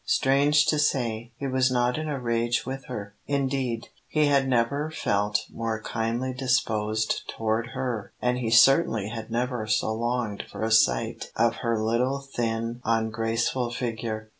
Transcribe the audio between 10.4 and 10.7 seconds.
for